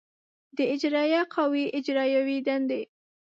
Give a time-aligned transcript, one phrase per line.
[0.57, 2.81] د اجرایه قوې اجرایوې دندې